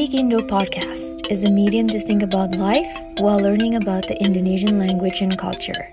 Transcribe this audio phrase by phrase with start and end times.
[0.00, 4.78] Speak Indo podcast is a medium to think about life while learning about the Indonesian
[4.78, 5.92] language and culture.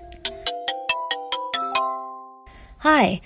[2.78, 3.20] Hi,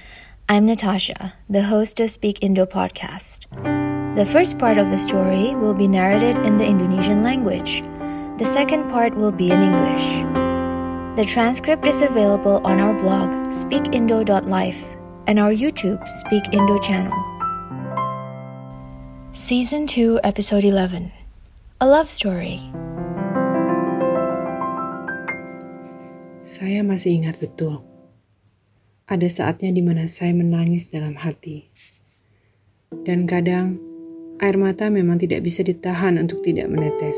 [0.49, 3.47] I'm Natasha, the host of Speak Indo podcast.
[4.17, 7.83] The first part of the story will be narrated in the Indonesian language.
[8.39, 10.05] The second part will be in English.
[11.15, 14.83] The transcript is available on our blog speakindo.life
[15.29, 17.32] and our YouTube Speak Indo channel.
[19.33, 21.09] Season 2, Episode 11
[21.81, 22.61] A Love Story.
[26.45, 27.81] Saya masih ingat betul.
[29.09, 31.73] Ada saatnya di mana saya menangis dalam hati.
[33.09, 33.81] Dan kadang
[34.37, 37.17] air mata memang tidak bisa ditahan untuk tidak menetes.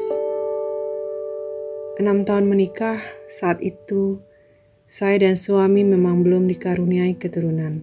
[1.98, 4.22] Enam tahun menikah, saat itu
[4.86, 7.82] saya dan suami memang belum dikaruniai keturunan.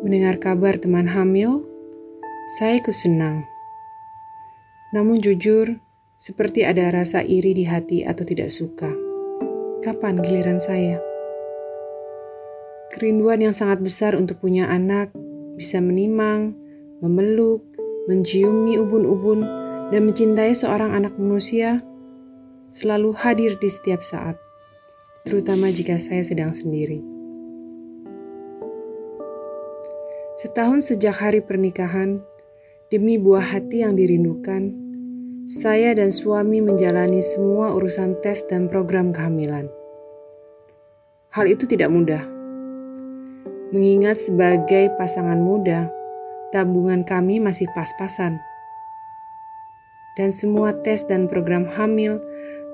[0.00, 1.75] Mendengar kabar teman hamil,
[2.46, 3.42] saya ikut senang.
[4.94, 5.82] Namun jujur,
[6.14, 8.86] seperti ada rasa iri di hati atau tidak suka.
[9.82, 11.02] Kapan giliran saya?
[12.94, 15.10] Kerinduan yang sangat besar untuk punya anak,
[15.58, 16.54] bisa menimang,
[17.02, 17.66] memeluk,
[18.06, 19.42] menciumi ubun-ubun,
[19.90, 21.82] dan mencintai seorang anak manusia
[22.70, 24.38] selalu hadir di setiap saat,
[25.26, 27.02] terutama jika saya sedang sendiri.
[30.38, 32.22] Setahun sejak hari pernikahan,
[32.86, 34.70] Demi buah hati yang dirindukan,
[35.50, 39.66] saya dan suami menjalani semua urusan tes dan program kehamilan.
[41.34, 42.22] Hal itu tidak mudah.
[43.74, 45.90] Mengingat sebagai pasangan muda,
[46.54, 48.38] tabungan kami masih pas-pasan.
[50.14, 52.22] Dan semua tes dan program hamil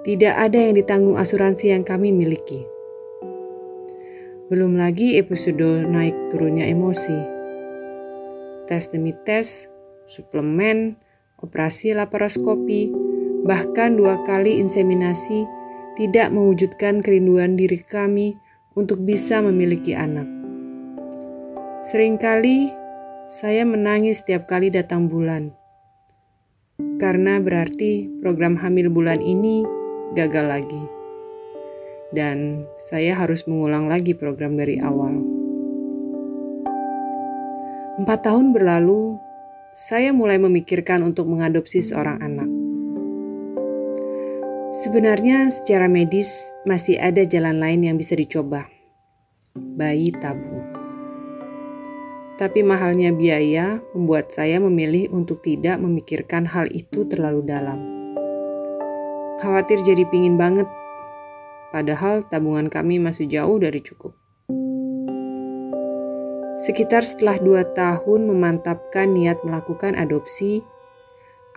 [0.04, 2.68] tidak ada yang ditanggung asuransi yang kami miliki.
[4.52, 7.16] Belum lagi episode naik turunnya emosi.
[8.68, 9.71] Tes demi tes,
[10.12, 11.00] suplemen,
[11.40, 12.92] operasi laparoskopi,
[13.48, 15.48] bahkan dua kali inseminasi
[15.96, 18.36] tidak mewujudkan kerinduan diri kami
[18.76, 20.28] untuk bisa memiliki anak.
[21.88, 22.70] Seringkali
[23.26, 25.50] saya menangis setiap kali datang bulan,
[27.00, 29.64] karena berarti program hamil bulan ini
[30.12, 30.84] gagal lagi,
[32.12, 35.16] dan saya harus mengulang lagi program dari awal.
[37.92, 39.20] Empat tahun berlalu,
[39.72, 42.44] saya mulai memikirkan untuk mengadopsi seorang anak.
[44.84, 48.68] Sebenarnya, secara medis masih ada jalan lain yang bisa dicoba:
[49.56, 50.60] bayi tabung.
[52.36, 57.80] Tapi mahalnya biaya membuat saya memilih untuk tidak memikirkan hal itu terlalu dalam.
[59.40, 60.68] Khawatir jadi pingin banget,
[61.72, 64.21] padahal tabungan kami masih jauh dari cukup.
[66.62, 70.62] Sekitar setelah dua tahun memantapkan niat melakukan adopsi,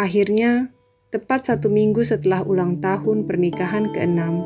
[0.01, 0.73] akhirnya
[1.13, 4.41] tepat satu minggu setelah ulang tahun pernikahan keenam,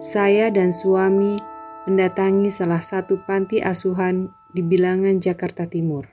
[0.00, 1.36] saya dan suami
[1.84, 6.08] mendatangi salah satu panti asuhan di bilangan Jakarta Timur.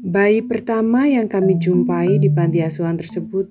[0.00, 3.44] Bayi pertama yang kami jumpai di panti asuhan tersebut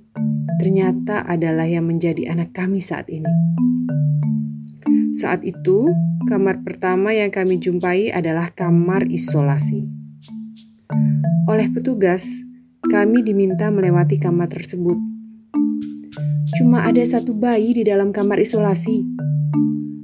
[0.57, 3.29] ternyata adalah yang menjadi anak kami saat ini.
[5.13, 5.93] Saat itu,
[6.25, 9.85] kamar pertama yang kami jumpai adalah kamar isolasi.
[11.45, 12.25] Oleh petugas,
[12.89, 14.97] kami diminta melewati kamar tersebut.
[16.57, 19.05] Cuma ada satu bayi di dalam kamar isolasi.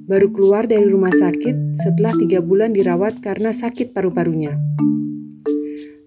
[0.05, 4.61] Baru keluar dari rumah sakit setelah tiga bulan dirawat karena sakit paru-parunya.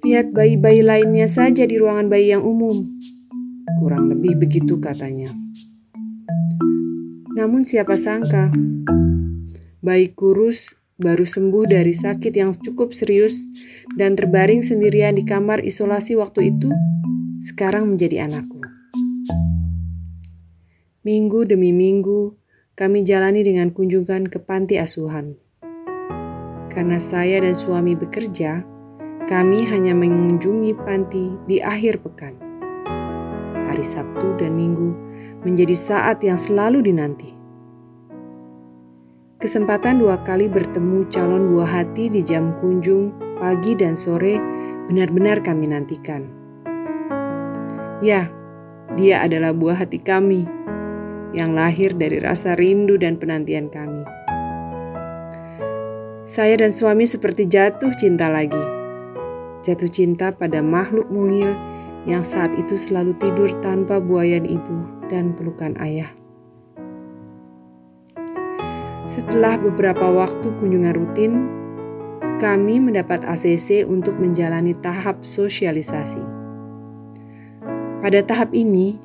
[0.06, 2.86] Lihat bayi-bayi lainnya saja di ruangan bayi yang umum.
[3.82, 5.30] Kurang lebih begitu katanya.
[7.32, 8.52] Namun siapa sangka,
[9.80, 13.48] bayi kurus baru sembuh dari sakit yang cukup serius
[13.96, 16.68] dan terbaring sendirian di kamar isolasi waktu itu,
[17.40, 18.60] sekarang menjadi anakku.
[21.08, 22.36] Minggu demi minggu,
[22.76, 25.32] kami jalani dengan kunjungan ke panti asuhan.
[26.68, 28.60] Karena saya dan suami bekerja,
[29.24, 32.36] kami hanya mengunjungi panti di akhir pekan.
[33.72, 35.01] Hari Sabtu dan Minggu
[35.42, 37.34] menjadi saat yang selalu dinanti.
[39.42, 43.10] Kesempatan dua kali bertemu calon buah hati di jam kunjung
[43.42, 44.38] pagi dan sore
[44.86, 46.30] benar-benar kami nantikan.
[47.98, 48.30] Ya,
[48.94, 50.46] dia adalah buah hati kami
[51.34, 54.06] yang lahir dari rasa rindu dan penantian kami.
[56.22, 58.62] Saya dan suami seperti jatuh cinta lagi.
[59.66, 61.50] Jatuh cinta pada makhluk mungil
[62.06, 66.08] yang saat itu selalu tidur tanpa buayan ibu dan pelukan ayah.
[69.04, 71.32] Setelah beberapa waktu kunjungan rutin,
[72.40, 76.24] kami mendapat ACC untuk menjalani tahap sosialisasi.
[78.00, 78.96] Pada tahap ini,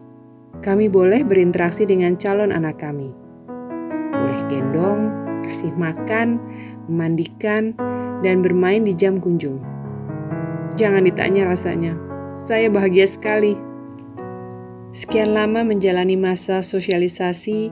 [0.64, 3.12] kami boleh berinteraksi dengan calon anak kami.
[4.16, 5.12] Boleh gendong,
[5.46, 6.40] kasih makan,
[6.90, 7.76] memandikan,
[8.26, 9.62] dan bermain di jam kunjung.
[10.80, 11.94] Jangan ditanya rasanya,
[12.34, 13.67] saya bahagia sekali.
[14.98, 17.70] Sekian lama menjalani masa sosialisasi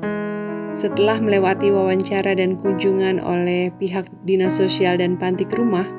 [0.78, 5.90] setelah melewati wawancara dan kunjungan oleh pihak dinas sosial dan panti ke rumah,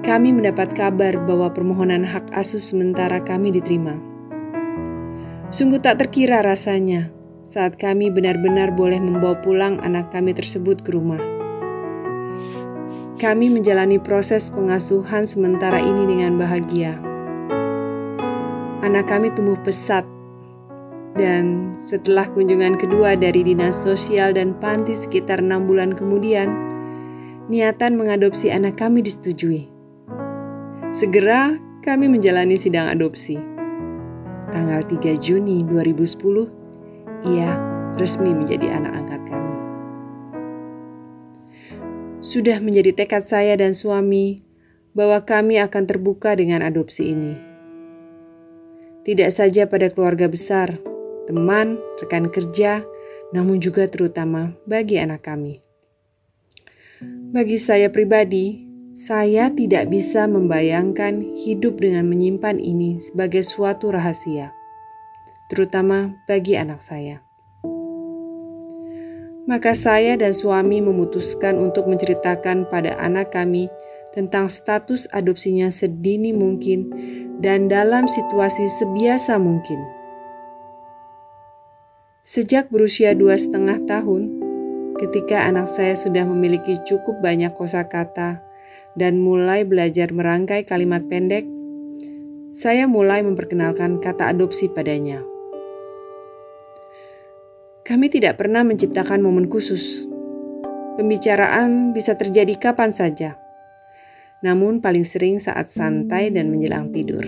[0.00, 4.00] kami mendapat kabar bahwa permohonan hak asuh sementara kami diterima.
[5.52, 7.12] Sungguh tak terkira rasanya
[7.44, 11.20] saat kami benar-benar boleh membawa pulang anak kami tersebut ke rumah.
[13.20, 16.96] Kami menjalani proses pengasuhan sementara ini dengan bahagia.
[18.80, 20.08] Anak kami tumbuh pesat,
[21.18, 26.50] dan setelah kunjungan kedua dari dinas sosial dan panti sekitar enam bulan kemudian,
[27.50, 29.66] niatan mengadopsi anak kami disetujui.
[30.94, 33.50] Segera kami menjalani sidang adopsi
[34.50, 37.50] tanggal 3 Juni 2010, ia
[37.96, 39.56] resmi menjadi anak angkat kami.
[42.20, 44.44] Sudah menjadi tekad saya dan suami
[44.92, 47.34] bahwa kami akan terbuka dengan adopsi ini.
[49.00, 50.76] Tidak saja pada keluarga besar,
[51.30, 52.82] teman, rekan kerja,
[53.30, 55.62] namun juga terutama bagi anak kami.
[57.30, 64.50] Bagi saya pribadi, saya tidak bisa membayangkan hidup dengan menyimpan ini sebagai suatu rahasia,
[65.46, 67.22] terutama bagi anak saya.
[69.46, 73.70] Maka saya dan suami memutuskan untuk menceritakan pada anak kami
[74.10, 76.90] tentang status adopsinya sedini mungkin
[77.38, 79.99] dan dalam situasi sebiasa mungkin.
[82.30, 84.30] Sejak berusia dua setengah tahun,
[85.02, 88.38] ketika anak saya sudah memiliki cukup banyak kosakata
[88.94, 91.42] dan mulai belajar merangkai kalimat pendek,
[92.54, 95.18] saya mulai memperkenalkan kata adopsi padanya.
[97.82, 100.06] Kami tidak pernah menciptakan momen khusus.
[101.02, 103.42] Pembicaraan bisa terjadi kapan saja,
[104.38, 107.26] namun paling sering saat santai dan menjelang tidur.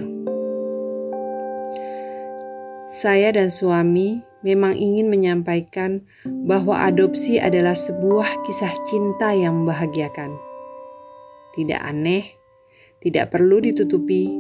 [2.87, 10.53] Saya dan suami memang ingin menyampaikan bahwa adopsi adalah sebuah kisah cinta yang membahagiakan
[11.53, 12.25] tidak aneh,
[13.05, 14.33] tidak perlu ditutupi,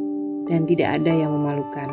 [0.48, 1.88] dan tidak ada yang memalukan.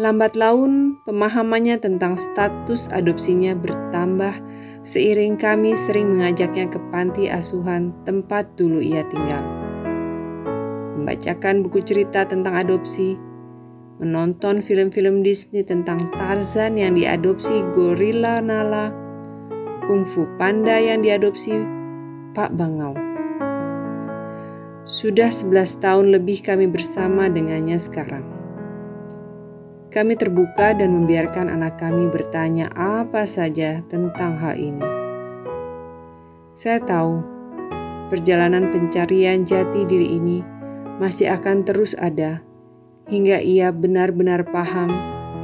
[0.00, 4.40] Lambat laun, pemahamannya tentang status adopsinya bertambah
[4.82, 9.44] seiring kami sering mengajaknya ke panti asuhan tempat dulu ia tinggal.
[10.96, 13.20] Membacakan buku cerita tentang adopsi,
[14.02, 18.90] menonton film-film Disney tentang Tarzan yang diadopsi gorila Nala,
[19.86, 21.54] Kung Fu Panda yang diadopsi
[22.34, 22.98] Pak Bangau.
[24.82, 28.26] Sudah 11 tahun lebih kami bersama dengannya sekarang.
[29.94, 34.82] Kami terbuka dan membiarkan anak kami bertanya apa saja tentang hal ini.
[36.58, 37.22] Saya tahu
[38.10, 40.42] perjalanan pencarian jati diri ini
[40.98, 42.42] masih akan terus ada
[43.08, 44.90] hingga ia benar-benar paham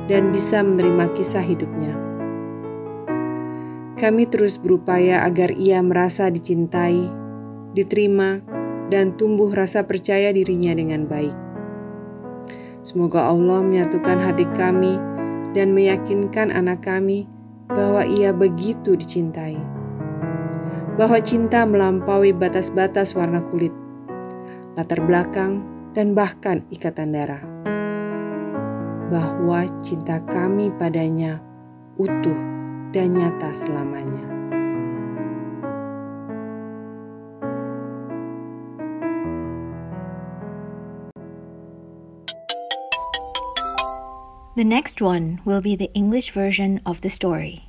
[0.06, 1.94] dan bisa menerima kisah hidupnya.
[3.98, 7.10] Kami terus berupaya agar ia merasa dicintai,
[7.74, 8.38] diterima,
[8.88, 11.34] dan tumbuh rasa percaya dirinya dengan baik.
[12.80, 14.96] Semoga Allah menyatukan hati kami
[15.52, 17.26] dan meyakinkan anak kami
[17.68, 19.58] bahwa ia begitu dicintai.
[20.96, 23.74] Bahwa cinta melampaui batas-batas warna kulit,
[24.78, 25.62] latar belakang,
[25.98, 27.42] dan bahkan ikatan darah.
[29.10, 31.42] Bahwa cinta kami padanya
[31.98, 32.38] utuh
[32.94, 34.22] dan nyata selamanya.
[44.54, 47.66] The next one will be the English version of the story.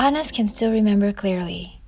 [0.00, 1.79] Anas can still remember clearly.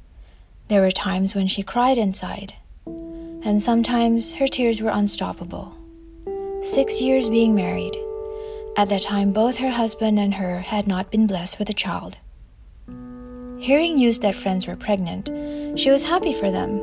[0.73, 2.55] There were times when she cried inside,
[2.87, 5.77] and sometimes her tears were unstoppable.
[6.63, 7.95] Six years being married,
[8.79, 12.17] at that time, both her husband and her had not been blessed with a child.
[13.59, 15.29] Hearing news that friends were pregnant,
[15.79, 16.81] she was happy for them.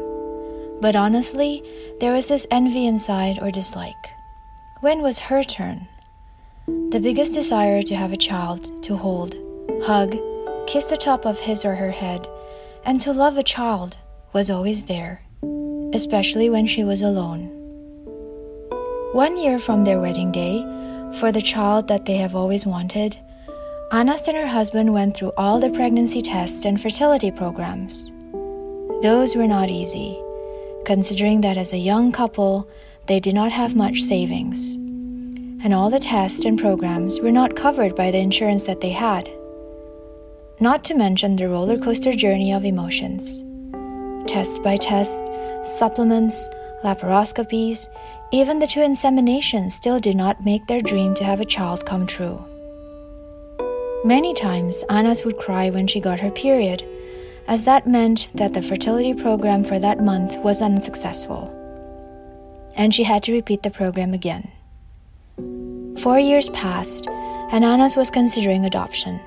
[0.82, 1.64] But honestly,
[2.00, 4.06] there was this envy inside or dislike.
[4.82, 5.88] When was her turn?
[6.68, 9.36] The biggest desire to have a child to hold,
[9.84, 10.16] hug,
[10.68, 12.28] kiss the top of his or her head,
[12.84, 13.98] and to love a child
[14.34, 15.24] was always there,
[15.94, 17.48] especially when she was alone.
[19.14, 20.64] One year from their wedding day,
[21.20, 23.18] for the child that they have always wanted,
[23.92, 28.12] Anas and her husband went through all the pregnancy tests and fertility programs.
[29.02, 30.22] Those were not easy,
[30.86, 32.70] considering that as a young couple,
[33.08, 34.76] they did not have much savings.
[35.64, 39.28] And all the tests and programs were not covered by the insurance that they had.
[40.62, 43.46] Not to mention the roller coaster journey of emotions.
[44.30, 45.24] Test by test,
[45.64, 46.50] supplements,
[46.84, 47.88] laparoscopies,
[48.34, 52.06] even the two inseminations still did not make their dream to have a child come
[52.06, 52.44] true.
[54.04, 56.84] Many times, Anas would cry when she got her period,
[57.48, 61.56] as that meant that the fertility program for that month was unsuccessful.
[62.76, 64.52] And she had to repeat the program again.
[66.00, 69.22] Four years passed, and Anas was considering adoption.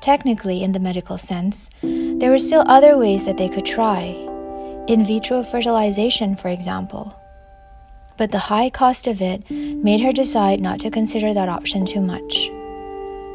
[0.00, 4.16] Technically, in the medical sense, there were still other ways that they could try.
[4.86, 7.14] In vitro fertilization, for example.
[8.16, 12.00] But the high cost of it made her decide not to consider that option too
[12.00, 12.50] much.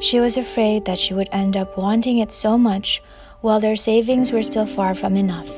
[0.02, 3.02] She was afraid that she would end up wanting it so much
[3.42, 5.50] while their savings were still far from enough.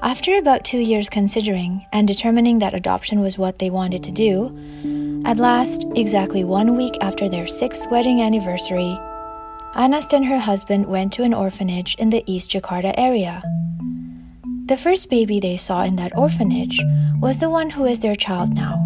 [0.00, 4.56] After about two years considering and determining that adoption was what they wanted to do,
[5.24, 8.98] at last, exactly one week after their sixth wedding anniversary,
[9.74, 13.42] Anast and her husband went to an orphanage in the East Jakarta area.
[14.66, 16.80] The first baby they saw in that orphanage
[17.20, 18.84] was the one who is their child now.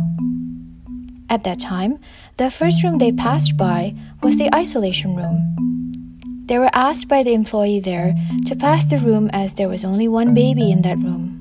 [1.30, 1.98] At that time,
[2.36, 5.56] the first room they passed by was the isolation room.
[6.46, 8.14] They were asked by the employee there
[8.46, 11.31] to pass the room as there was only one baby in that room.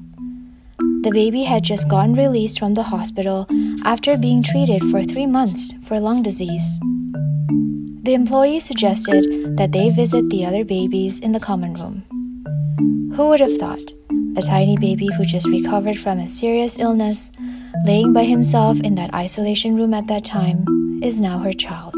[1.04, 3.48] The baby had just gotten released from the hospital
[3.84, 6.80] after being treated for three months for lung disease.
[8.04, 12.04] The employee suggested that they visit the other babies in the common room.
[13.16, 13.86] Who would have thought?
[14.34, 17.32] The tiny baby who just recovered from a serious illness
[17.84, 20.66] laying by himself in that isolation room at that time,
[21.02, 21.96] is now her child.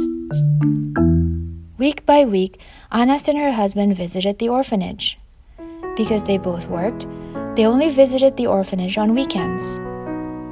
[1.78, 2.60] Week by week,
[2.92, 5.20] Anas and her husband visited the orphanage.
[5.98, 7.06] Because they both worked,
[7.56, 9.80] they only visited the orphanage on weekends.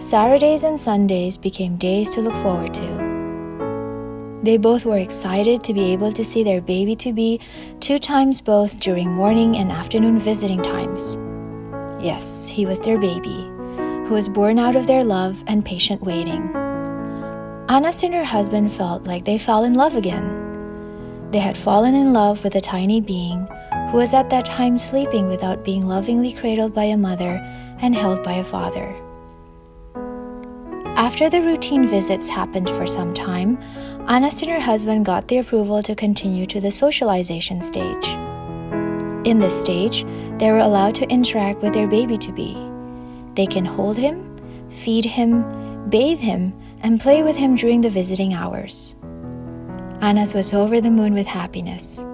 [0.06, 4.42] Saturdays and Sundays became days to look forward to.
[4.44, 7.40] They both were excited to be able to see their baby to be
[7.80, 11.18] two times both during morning and afternoon visiting times.
[12.04, 13.50] Yes, he was their baby
[14.08, 16.50] who was born out of their love and patient waiting.
[17.70, 21.30] Anas and her husband felt like they fell in love again.
[21.32, 23.48] They had fallen in love with a tiny being
[23.92, 27.36] who was at that time sleeping without being lovingly cradled by a mother
[27.82, 28.96] and held by a father.
[30.96, 33.58] After the routine visits happened for some time,
[34.08, 38.06] Anas and her husband got the approval to continue to the socialization stage.
[39.28, 40.06] In this stage,
[40.38, 42.58] they were allowed to interact with their baby to be.
[43.36, 44.38] They can hold him,
[44.70, 48.96] feed him, bathe him, and play with him during the visiting hours.
[50.02, 52.06] Anas was over the moon with happiness.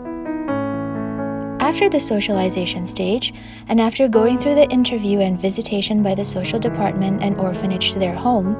[1.67, 3.33] After the socialization stage,
[3.67, 7.99] and after going through the interview and visitation by the social department and orphanage to
[7.99, 8.55] their home,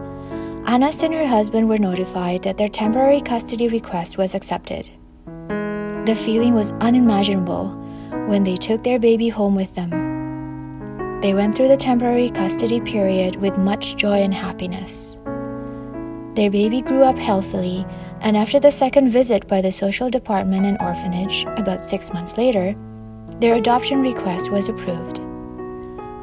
[0.67, 4.89] Anas and her husband were notified that their temporary custody request was accepted.
[6.05, 7.69] The feeling was unimaginable
[8.27, 11.21] when they took their baby home with them.
[11.21, 15.17] They went through the temporary custody period with much joy and happiness.
[16.35, 17.85] Their baby grew up healthily,
[18.19, 22.75] and after the second visit by the social department and orphanage, about six months later,
[23.39, 25.19] their adoption request was approved.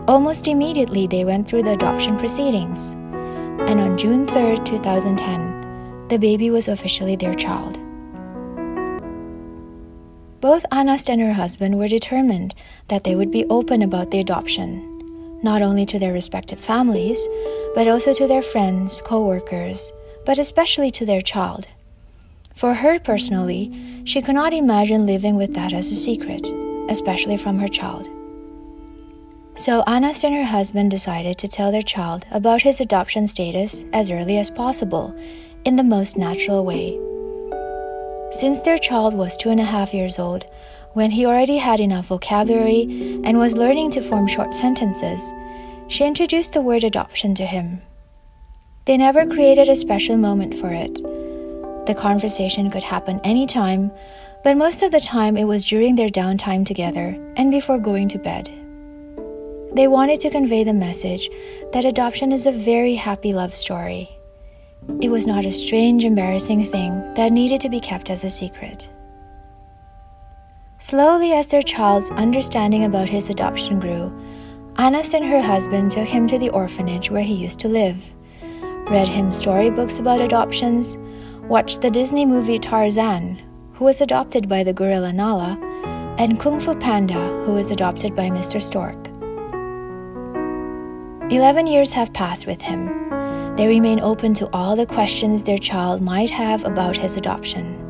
[0.08, 2.92] Almost immediately, they went through the adoption proceedings,
[3.68, 7.78] and on June 3, 2010, the baby was officially their child.
[10.40, 12.54] Both Anast and her husband were determined
[12.88, 17.26] that they would be open about the adoption, not only to their respective families,
[17.74, 19.90] but also to their friends, co workers,
[20.26, 21.66] but especially to their child.
[22.54, 26.46] For her personally, she could not imagine living with that as a secret,
[26.88, 28.08] especially from her child.
[29.56, 34.10] So Anas and her husband decided to tell their child about his adoption status as
[34.10, 35.14] early as possible,
[35.64, 36.98] in the most natural way.
[38.32, 40.44] Since their child was two and a half years old,
[40.94, 42.82] when he already had enough vocabulary
[43.24, 45.22] and was learning to form short sentences,
[45.88, 47.80] she introduced the word adoption to him.
[48.86, 50.94] They never created a special moment for it.
[51.86, 53.90] The conversation could happen anytime,
[54.44, 58.18] but most of the time it was during their downtime together and before going to
[58.18, 58.46] bed.
[59.74, 61.28] They wanted to convey the message
[61.72, 64.14] that adoption is a very happy love story
[65.00, 68.88] it was not a strange, embarrassing thing that needed to be kept as a secret.
[70.78, 74.12] Slowly, as their child's understanding about his adoption grew,
[74.76, 78.12] Anas and her husband took him to the orphanage where he used to live,
[78.90, 80.98] read him storybooks about adoptions,
[81.48, 83.40] watched the Disney movie Tarzan,
[83.74, 85.58] who was adopted by the gorilla Nala,
[86.18, 88.62] and Kung Fu Panda, who was adopted by Mr.
[88.62, 88.96] Stork.
[91.30, 92.86] 11 years have passed with him.
[93.56, 97.80] They remain open to all the questions their child might have about his adoption.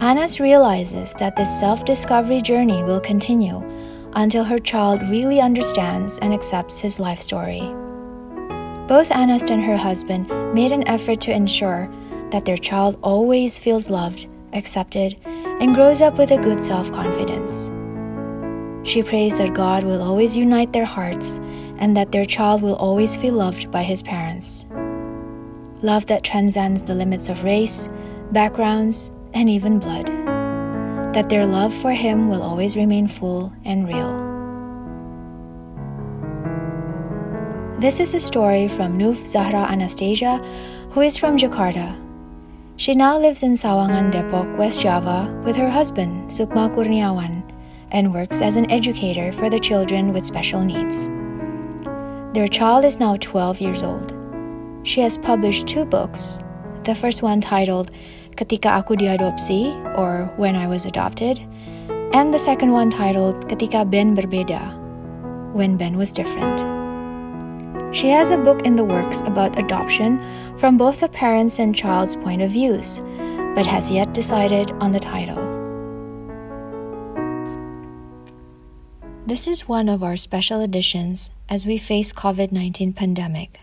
[0.00, 3.62] Anas realizes that this self discovery journey will continue
[4.14, 7.60] until her child really understands and accepts his life story.
[8.88, 11.88] Both Anas and her husband made an effort to ensure
[12.30, 17.70] that their child always feels loved, accepted, and grows up with a good self confidence.
[18.84, 21.38] She prays that God will always unite their hearts
[21.78, 24.64] and that their child will always feel loved by his parents.
[25.82, 27.88] Love that transcends the limits of race,
[28.32, 30.06] backgrounds, and even blood.
[31.14, 34.32] That their love for him will always remain full and real.
[37.80, 40.38] This is a story from Nouf Zahrah Anastasia,
[40.92, 41.98] who is from Jakarta.
[42.82, 47.48] She now lives in Sawangan Depok, West Java, with her husband, Sukma Kurniawan,
[47.92, 51.06] and works as an educator for the children with special needs.
[52.34, 54.10] Their child is now 12 years old.
[54.82, 56.40] She has published two books,
[56.82, 57.92] the first one titled
[58.34, 61.38] Ketika Aku Diadopsi, or When I Was Adopted,
[62.10, 66.81] and the second one titled Ketika Ben Berbeda, When Ben Was Different.
[67.92, 70.18] She has a book in the works about adoption
[70.56, 73.00] from both the parents' and child's point of views,
[73.54, 75.36] but has yet decided on the title.
[79.26, 83.60] This is one of our special editions as we face COVID-19 pandemic.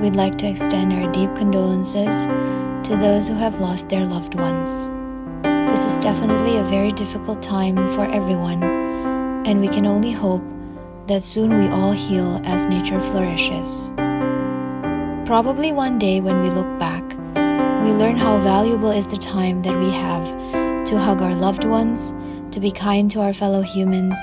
[0.00, 2.24] We'd like to extend our deep condolences
[2.88, 4.70] to those who have lost their loved ones.
[5.42, 8.62] This is definitely a very difficult time for everyone,
[9.46, 10.42] and we can only hope
[11.08, 13.90] that soon we all heal as nature flourishes.
[15.26, 17.02] Probably one day when we look back,
[17.84, 22.14] we learn how valuable is the time that we have to hug our loved ones,
[22.52, 24.16] to be kind to our fellow humans,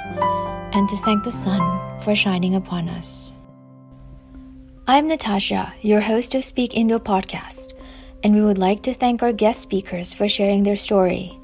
[0.73, 1.61] and to thank the sun
[2.01, 3.31] for shining upon us.
[4.87, 7.72] I'm Natasha, your host of Speak Indo podcast,
[8.24, 11.37] and we would like to thank our guest speakers for sharing their story.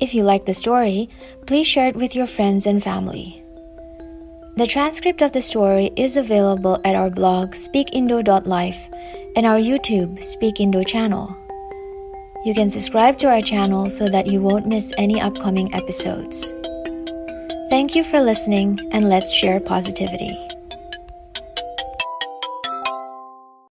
[0.00, 1.08] If you like the story,
[1.46, 3.43] please share it with your friends and family.
[4.56, 8.88] The transcript of the story is available at our blog speakindo.life
[9.34, 11.36] and our YouTube Speak Indo channel.
[12.44, 16.54] You can subscribe to our channel so that you won't miss any upcoming episodes.
[17.68, 20.38] Thank you for listening, and let's share positivity.